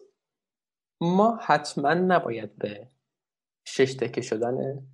ما 1.01 1.39
حتما 1.43 1.95
نباید 1.95 2.57
به 2.57 2.91
شش 3.65 3.95
تکه 3.95 4.21
شدن 4.21 4.87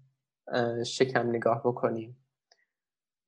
شکم 0.86 1.28
نگاه 1.28 1.60
بکنیم 1.60 2.26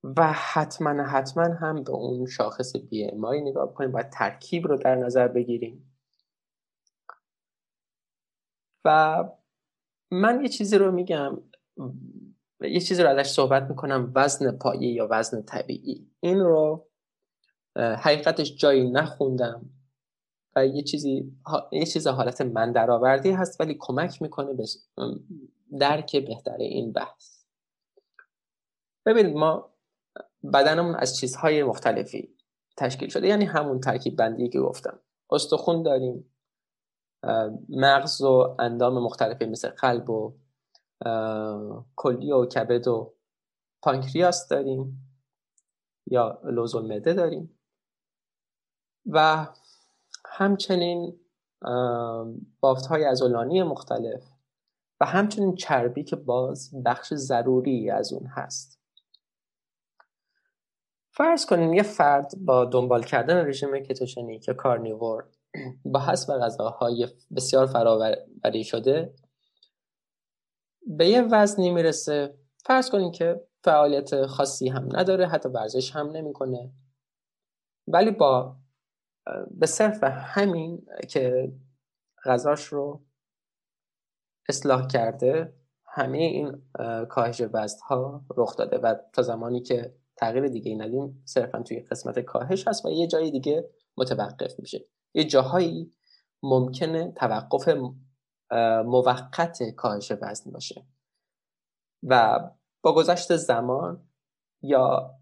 و 0.03 0.33
حتما 0.33 1.03
حتما 1.03 1.43
هم 1.43 1.83
به 1.83 1.91
اون 1.91 2.25
شاخص 2.25 2.75
بی 2.75 3.11
امای 3.11 3.41
نگاه 3.41 3.69
بکنیم 3.71 3.91
باید 3.91 4.09
ترکیب 4.09 4.67
رو 4.67 4.77
در 4.77 4.95
نظر 4.95 5.27
بگیریم. 5.27 5.99
و 8.85 9.23
من 10.11 10.41
یه 10.41 10.49
چیزی 10.49 10.77
رو 10.77 10.91
میگم 10.91 11.41
یه 12.61 12.79
چیزی 12.79 13.03
رو 13.03 13.09
ازش 13.09 13.29
صحبت 13.29 13.63
می‌کنم 13.63 14.11
وزن 14.15 14.51
پایه 14.51 14.91
یا 14.91 15.07
وزن 15.11 15.41
طبیعی. 15.41 16.11
این 16.19 16.39
رو 16.39 16.87
حقیقتش 17.75 18.55
جایی 18.55 18.91
نخوندم 18.91 19.69
و 20.55 20.65
یه 20.65 20.83
چیزی 20.83 21.31
یه 21.71 21.85
چیز 21.85 22.07
حالت 22.07 22.41
من 22.41 22.71
درآوردی 22.71 23.31
هست 23.31 23.61
ولی 23.61 23.77
کمک 23.79 24.21
می‌کنه 24.21 24.53
به 24.53 24.65
درک 25.79 26.15
بهتر 26.15 26.57
این 26.57 26.91
بحث. 26.91 27.43
ببینید 29.05 29.35
ما 29.35 29.73
بدنمون 30.53 30.95
از 30.95 31.17
چیزهای 31.17 31.63
مختلفی 31.63 32.35
تشکیل 32.77 33.09
شده 33.09 33.27
یعنی 33.27 33.45
همون 33.45 33.79
ترکیب 33.79 34.15
بندی 34.15 34.49
که 34.49 34.59
گفتم. 34.59 34.99
استخون 35.31 35.83
داریم 35.83 36.36
مغز 37.69 38.21
و 38.21 38.55
اندام 38.59 39.03
مختلفی 39.03 39.45
مثل 39.45 39.69
قلب 39.69 40.09
و 40.09 40.33
کلیه 41.95 42.35
و 42.35 42.45
کبد 42.45 42.87
و 42.87 43.13
پانکریاس 43.81 44.47
داریم 44.47 45.09
یا 46.11 46.41
لوز 46.43 46.75
المعده 46.75 47.13
داریم. 47.13 47.59
و 49.05 49.47
همچنین 50.25 51.19
بافت 52.59 52.85
های 52.85 53.05
ازولانی 53.05 53.63
مختلف 53.63 54.23
و 55.01 55.05
همچنین 55.05 55.55
چربی 55.55 56.03
که 56.03 56.15
باز 56.15 56.71
بخش 56.85 57.13
ضروری 57.13 57.89
از 57.89 58.13
اون 58.13 58.25
هست. 58.27 58.79
فرض 61.11 61.45
کنیم 61.45 61.73
یه 61.73 61.83
فرد 61.83 62.33
با 62.45 62.65
دنبال 62.65 63.03
کردن 63.03 63.47
رژیم 63.47 63.79
کتوژنیک 63.79 64.47
یا 64.47 64.53
کارنیور 64.53 65.27
با 65.85 65.99
حسب 65.99 66.33
غذاهای 66.33 67.07
بسیار 67.35 67.65
فراوری 67.65 68.63
شده 68.63 69.13
به 70.87 71.07
یه 71.07 71.21
وزنی 71.21 71.71
می‌رسه. 71.71 72.37
فرض 72.65 72.89
کنیم 72.89 73.11
که 73.11 73.47
فعالیت 73.63 74.25
خاصی 74.25 74.69
هم 74.69 74.89
نداره 74.91 75.27
حتی 75.27 75.49
ورزش 75.49 75.91
هم 75.91 76.09
نمی‌کنه. 76.09 76.71
ولی 77.87 78.11
با 78.11 78.55
به 79.51 79.65
صرف 79.65 80.03
همین 80.03 80.85
که 81.09 81.51
غذاش 82.25 82.65
رو 82.65 83.05
اصلاح 84.49 84.87
کرده 84.87 85.53
همه 85.85 86.17
این 86.17 86.61
کاهش 87.09 87.41
وزن 87.53 87.79
ها 87.89 88.25
رخ 88.37 88.55
داده. 88.55 88.77
و 88.77 88.95
تا 89.13 89.21
زمانی 89.21 89.61
که 89.61 89.95
تغییر 90.17 90.47
دیگه 90.47 90.75
ندیم 90.75 91.23
صرفا 91.25 91.63
توی 91.63 91.79
قسمت 91.79 92.19
کاهش 92.19 92.67
هست 92.67 92.85
و 92.85 92.89
یه 92.89 93.07
جای 93.07 93.31
دیگه 93.31 93.69
متوقف 93.97 94.59
میشه. 94.59 94.85
یه 95.13 95.23
جاهایی 95.23 95.93
ممکنه 96.43 97.11
توقف 97.11 97.77
موقت 98.85 99.63
کاهش 99.75 100.11
وزن 100.21 100.51
باشه. 100.51 100.85
و 102.03 102.39
با 102.81 102.93
گذشت 102.93 103.35
زمان 103.35 104.07
یا 104.61 105.15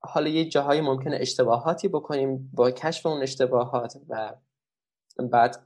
حالا 0.00 0.28
یه 0.28 0.48
جاهایی 0.48 0.80
ممکنه 0.80 1.16
اشتباهاتی 1.20 1.88
بکنیم 1.88 2.50
با 2.54 2.70
کشف 2.70 3.06
اون 3.06 3.22
اشتباهات 3.22 3.96
و 4.08 4.34
بعد 5.30 5.56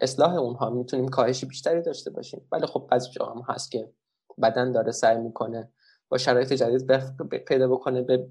اصلاح 0.00 0.34
اونها 0.34 0.70
می‌تونیم 0.70 1.08
کاهش 1.08 1.44
بیشتری 1.44 1.82
داشته 1.82 2.10
باشیم. 2.10 2.48
ولی 2.52 2.66
خب 2.66 2.88
بعضی 2.90 3.10
جاها 3.10 3.34
هم 3.34 3.42
هست 3.48 3.70
که 3.70 3.92
بدن 4.42 4.72
داره 4.72 4.92
سعی 4.92 5.18
می‌کنه 5.18 5.72
با 6.08 6.18
شرایط 6.18 6.52
جدید 6.52 6.86
پیدا 7.28 7.68
بکنه 7.68 8.02
به 8.02 8.30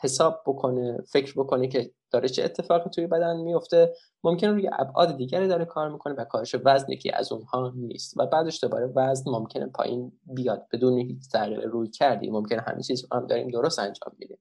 حساب 0.00 0.42
بکنه 0.46 0.98
فکر 1.12 1.32
بکنه 1.36 1.68
که 1.68 1.90
داره 2.10 2.28
چه 2.28 2.44
اتفاقی 2.44 2.90
توی 2.90 3.06
بدن 3.06 3.36
میفته. 3.36 3.94
ممکنه 4.24 4.50
روی 4.50 4.70
ابعاد 4.72 5.16
دیگری 5.16 5.48
داره 5.48 5.64
کار 5.64 5.88
می‌کنه 5.88 6.14
و 6.14 6.24
کاهش 6.24 6.54
وزن 6.64 6.94
که 6.94 7.16
از 7.16 7.32
اونها 7.32 7.72
نیست 7.76 8.14
و 8.16 8.26
بعدش 8.26 8.64
دوباره 8.64 8.86
وزن 8.86 9.30
ممکنه 9.30 9.66
پایین 9.66 10.12
بیاد. 10.24 10.66
بدون 10.72 10.98
هیچ 10.98 11.30
تغییر 11.32 11.60
روی 11.60 11.90
کردی 11.90 12.30
ممکنه 12.30 12.60
همه 12.60 12.82
چیز 12.82 13.06
هم 13.12 13.26
داریم 13.26 13.48
درست 13.48 13.78
انجام 13.78 14.16
میدیم. 14.18 14.38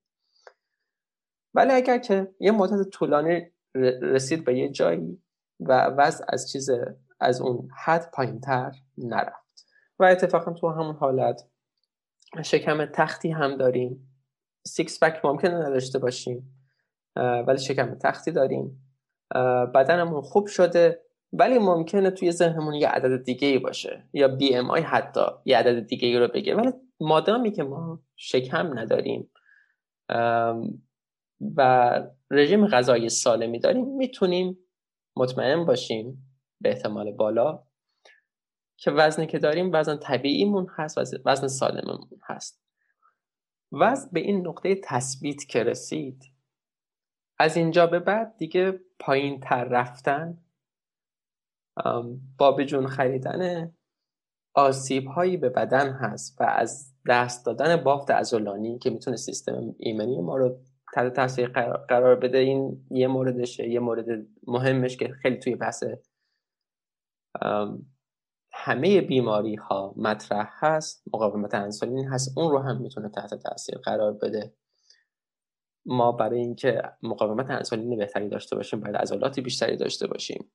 ولی 1.53 1.71
اگر 1.71 1.97
که 1.97 2.35
یه 2.39 2.51
مدت 2.51 2.89
طولانی 2.89 3.51
رسید 4.01 4.45
به 4.45 4.57
یه 4.57 4.69
جایی 4.69 5.21
و 5.59 5.85
وزن 5.97 6.25
از 6.29 6.51
چیز 6.51 6.69
از 7.19 7.41
اون 7.41 7.69
حد 7.85 8.11
پایین 8.13 8.41
تر 8.41 8.71
نرفت. 8.97 9.65
و 9.99 10.03
اتفاقا 10.03 10.53
تو 10.53 10.69
همون 10.69 10.95
حالت 10.95 11.41
شکم 12.43 12.85
تختی 12.85 13.31
هم 13.31 13.57
داریم. 13.57 14.14
six 14.67 15.03
pack 15.03 15.25
ممکنه 15.25 15.55
نداشته 15.55 15.99
باشیم 15.99 16.55
ولی 17.15 17.57
شکم 17.57 17.95
تختی 17.95 18.31
داریم. 18.31 18.81
بدنمون 19.75 20.21
خوب 20.21 20.47
شده 20.47 21.01
ولی 21.33 21.59
ممکنه 21.59 22.11
توی 22.11 22.31
ذهنمون 22.31 22.73
یه 22.73 22.87
عدد 22.87 23.23
دیگه 23.23 23.47
ای 23.47 23.59
باشه. 23.59 24.09
یا 24.13 24.27
BMI 24.27 24.81
حتی 24.81 25.21
یه 25.45 25.57
عدد 25.57 25.87
دیگه 25.87 26.07
ای 26.07 26.19
رو 26.19 26.27
بگه. 26.27 26.55
ولی 26.55 26.71
مادامی 26.99 27.51
که 27.51 27.63
ما 27.63 27.99
شکم 28.15 28.79
نداریم 28.79 29.31
و 31.57 32.01
رژیم 32.31 32.67
غذایی 32.67 33.09
سالمی 33.09 33.59
داریم 33.59 33.95
می‌تونیم 33.95 34.57
مطمئن 35.15 35.65
باشیم 35.65 36.37
به 36.61 36.69
احتمال 36.69 37.11
بالا 37.11 37.63
که 38.77 38.91
وزنی 38.91 39.27
که 39.27 39.39
داریم 39.39 39.69
وزن 39.73 39.97
طبیعیمون 39.97 40.67
هست 40.75 40.97
وزن 41.25 41.47
سالممون 41.47 42.09
هست. 42.23 42.64
وزن 43.75 44.09
به 44.11 44.19
این 44.19 44.47
نقطه 44.47 44.75
تثبیت 44.83 45.45
که 45.45 45.63
رسید. 45.63 46.23
از 47.39 47.57
اینجا 47.57 47.87
به 47.87 47.99
بعد 47.99 48.37
دیگه 48.37 48.79
پایین 48.99 49.39
تر 49.39 49.63
رفتن 49.63 50.37
با 52.37 52.63
جون 52.63 52.87
خریدن 52.87 53.71
آسیب 54.55 55.07
هایی 55.07 55.37
به 55.37 55.49
بدن 55.49 55.89
هست 55.89 56.41
و 56.41 56.43
از 56.43 56.93
دست 57.07 57.45
دادن 57.45 57.83
بافت 57.83 58.11
ازولانی 58.11 58.79
که 58.79 58.89
می‌تونه 58.89 59.17
سیستم 59.17 59.75
ایمنی 59.77 60.21
ما 60.21 60.37
رو 60.37 60.59
تحت 60.93 61.13
تاثیر 61.13 61.47
قرار 61.87 62.15
بده 62.15 62.37
این 62.37 62.85
یه 62.91 63.07
موردشه 63.07 63.69
یه 63.69 63.79
مورد 63.79 64.27
مهمش 64.47 64.97
که 64.97 65.07
خیلی 65.07 65.37
توی 65.37 65.55
بحث 65.55 65.83
همه 68.65 69.01
بیماری 69.01 69.55
ها 69.55 69.93
مطرح 69.97 70.51
هست 70.53 71.03
مقاومت 71.13 71.53
انسولین 71.53 72.07
هست 72.07 72.37
اون 72.37 72.51
رو 72.51 72.59
هم 72.59 72.81
می‌تونه 72.81 73.09
تحت 73.09 73.33
تاثیر 73.33 73.77
قرار 73.77 74.13
بده. 74.13 74.53
ما 75.85 76.11
برای 76.11 76.39
اینکه 76.39 76.81
مقاومت 77.03 77.49
انسولین 77.49 77.97
بهتری 77.97 78.29
داشته 78.29 78.55
باشیم 78.55 78.79
باید 78.79 78.95
عضلاتی 78.95 79.41
بیشتری 79.41 79.77
داشته 79.77 80.07
باشیم. 80.07 80.51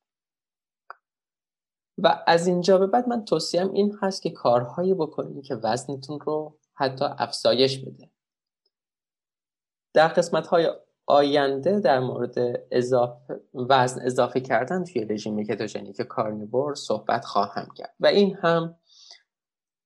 و 1.98 2.24
از 2.26 2.46
اینجا 2.46 2.78
به 2.78 2.86
بعد 2.86 3.08
من 3.08 3.24
توصیم 3.24 3.72
این 3.72 3.98
هست 4.02 4.22
که 4.22 4.30
کارهایی 4.30 4.94
بکنیم 4.94 5.42
که 5.42 5.54
وزنتون 5.54 6.20
رو 6.20 6.58
حتی 6.74 7.04
افزایش 7.04 7.78
بده. 7.78 8.10
در 9.94 10.08
قسمت 10.08 10.46
های 10.46 10.70
آینده 11.10 11.80
در 11.80 12.00
مورد 12.00 12.34
اضافه 12.70 13.40
وزن 13.54 14.00
اضافه 14.06 14.40
کردن 14.40 14.84
توی 14.84 15.04
رژیم 15.04 15.44
کتوژنیک 15.44 16.00
کارنیور 16.00 16.74
صحبت 16.74 17.24
خواهم 17.24 17.68
کرد. 17.76 17.94
و 18.00 18.06
این 18.06 18.36
هم 18.36 18.76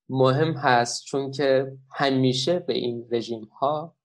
مهم 0.08 0.52
هست 0.52 1.04
چون 1.04 1.30
که 1.30 1.76
همیشه 1.92 2.58
به 2.58 2.74
این 2.74 3.08
رژیم 3.10 3.44
ها 3.44 3.96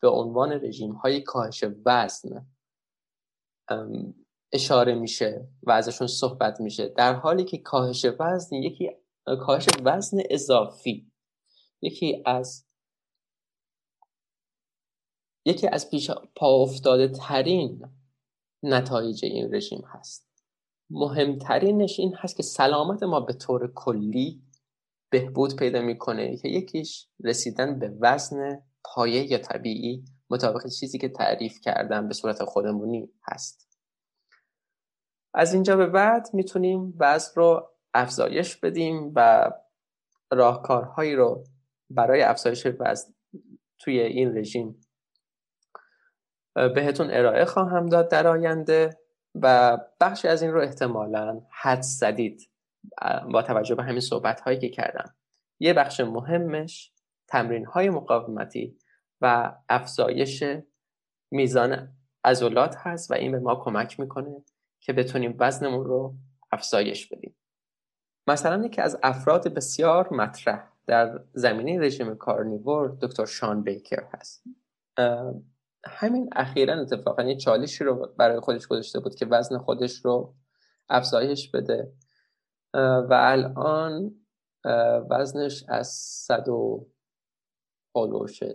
به 0.00 0.08
عنوان 0.08 0.52
رژیم 0.52 0.92
های 0.92 1.20
کاهش 1.20 1.64
وزن 1.86 2.46
اشاره 4.52 4.94
میشه 4.94 5.48
و 5.62 5.70
ازشون 5.70 6.06
صحبت 6.06 6.60
میشه. 6.60 6.88
در 6.88 7.14
حالی 7.14 7.44
که 7.44 7.58
کاهش 7.58 8.06
وزن 8.20 8.56
یکی 8.56 8.90
کاهش 9.24 9.66
وزن 9.84 10.18
اضافی 10.30 11.12
یکی 11.82 12.22
از 12.26 12.66
یکی 15.44 15.68
از 15.68 15.90
پیش 15.90 16.10
پا 16.36 16.62
افتاده 16.62 17.08
ترین 17.08 17.84
نتایج 18.62 19.24
این 19.24 19.54
رژیم 19.54 19.82
هست. 19.86 20.28
مهمترینش 20.90 22.00
این 22.00 22.14
هست 22.16 22.36
که 22.36 22.42
سلامت 22.42 23.02
ما 23.02 23.20
به 23.20 23.32
طور 23.32 23.72
کلی 23.74 24.42
بهبود 25.10 25.56
پیدا 25.56 25.80
می‌کنه 25.80 26.36
که 26.36 26.48
یکیش 26.48 27.08
رسیدن 27.24 27.78
به 27.78 27.96
وزن 28.00 28.62
پایه 28.84 29.32
یا 29.32 29.38
طبیعی 29.38 30.04
مطابق 30.30 30.68
چیزی 30.68 30.98
که 30.98 31.08
تعریف 31.08 31.60
کردم 31.60 32.08
به 32.08 32.14
صورت 32.14 32.44
خودمونی 32.44 33.08
هست. 33.22 33.68
از 35.34 35.54
اینجا 35.54 35.76
به 35.76 35.86
بعد 35.86 36.28
می‌تونیم 36.32 36.94
وزن 37.00 37.32
رو 37.34 37.68
افزایش 37.94 38.56
بدیم 38.56 39.12
و 39.14 39.50
راهکارهایی 40.32 41.14
رو 41.14 41.44
برای 41.90 42.22
افزایش 42.22 42.66
وزن 42.80 43.14
توی 43.78 44.00
این 44.00 44.38
رژیم 44.38 44.80
بهتون 46.54 47.10
ارائه 47.10 47.44
خواهم 47.44 47.88
داد 47.88 48.10
در 48.10 48.26
آینده 48.26 48.98
و 49.34 49.78
بخشی 50.00 50.28
از 50.28 50.42
این 50.42 50.52
رو 50.52 50.60
احتمالا 50.60 51.40
حد 51.50 51.80
زدید. 51.80 52.50
با 53.32 53.42
توجه 53.42 53.74
به 53.74 53.82
همین 53.82 54.00
صحبت 54.00 54.40
هایی 54.40 54.58
که 54.58 54.68
کردم. 54.68 55.14
یه 55.60 55.72
بخش 55.72 56.00
مهمش 56.00 56.92
تمرین 57.28 57.64
های 57.64 57.90
مقاومتی 57.90 58.78
و 59.20 59.54
افزایش 59.68 60.44
میزان 61.30 61.92
عضلات 62.24 62.74
هست 62.78 63.10
و 63.10 63.14
این 63.14 63.32
به 63.32 63.38
ما 63.38 63.54
کمک 63.64 64.00
می‌کنه 64.00 64.44
که 64.80 64.92
بتونیم 64.92 65.36
وزنمون 65.38 65.84
رو 65.84 66.14
افزایش 66.52 67.08
بدیم. 67.08 67.36
مثلا 68.26 68.64
یکی 68.64 68.80
از 68.80 68.98
افراد 69.02 69.54
بسیار 69.54 70.14
مطرح 70.14 70.68
در 70.86 71.20
زمینه 71.32 71.80
رژیم 71.80 72.14
کارنیور 72.14 72.96
دکتر 73.00 73.26
شان 73.26 73.62
بیکر 73.62 74.02
هست. 74.12 74.44
همین 75.86 76.30
اخیرا 76.32 76.80
اتفاقا 76.80 77.22
یه 77.22 77.36
چالشی 77.36 77.84
رو 77.84 78.14
برای 78.18 78.40
خودش 78.40 78.66
گذاشته 78.66 79.00
بود 79.00 79.14
که 79.14 79.26
وزن 79.26 79.58
خودش 79.58 79.96
رو 79.96 80.34
افزایش 80.88 81.50
بده. 81.50 81.92
و 82.74 83.08
الان 83.10 84.14
وزنش 85.10 85.64
از 85.68 85.88
100 85.88 86.48
و 86.48 86.88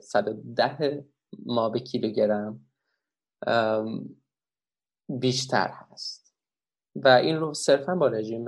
110 0.01 1.05
ما 1.45 1.69
به 1.69 1.79
کیلوگرم 1.79 2.65
بیشتر 5.09 5.67
هست. 5.67 6.35
و 6.95 7.07
این 7.07 7.37
رو 7.37 7.53
صرفا 7.53 7.95
با 7.95 8.07
رژیم 8.07 8.45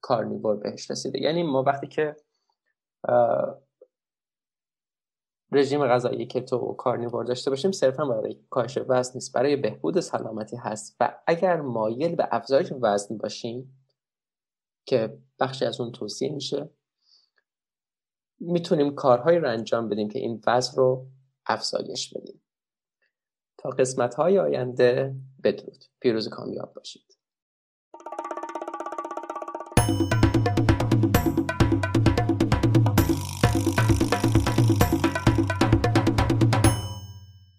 کارنیور 0.00 0.56
بهش 0.56 0.90
رسیده. 0.90 1.20
یعنی 1.20 1.42
ما 1.42 1.62
وقتی 1.62 1.86
که 1.86 2.16
رژیم 5.52 5.86
غذایی 5.86 6.26
کتو 6.26 6.56
و 6.56 6.74
کارنیور 6.74 7.24
داشته 7.24 7.50
باشیم 7.50 7.72
صرفا 7.72 8.04
برای 8.04 8.36
کاهش 8.50 8.78
وزن 8.88 9.12
نیست 9.14 9.32
برای 9.32 9.56
بهبود 9.56 10.00
سلامتی 10.00 10.56
هست. 10.56 10.96
و 11.00 11.18
اگر 11.26 11.60
مایل 11.60 12.14
به 12.14 12.28
افزایش 12.30 12.72
وزن 12.80 13.18
باشیم 13.18 13.86
که 14.86 15.18
بخشی 15.40 15.64
از 15.64 15.80
اون 15.80 15.92
توصیه 15.92 16.32
میشه 16.32 16.70
می‌تونیم 18.40 18.94
کارهایی 18.94 19.38
رو 19.38 19.48
انجام 19.48 19.88
بدیم 19.88 20.08
که 20.08 20.18
این 20.18 20.40
وزن 20.46 20.76
رو 20.76 21.06
افزایش 21.46 22.14
بدیم. 22.14 22.42
تا 23.58 23.70
قسمت 23.70 24.14
های 24.14 24.38
آینده 24.38 25.14
بدرود. 25.44 25.84
پیروز 26.00 26.28
کامیاب 26.28 26.74
باشید. 26.74 27.16